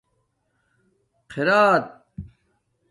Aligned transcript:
خِرت 1.31 1.85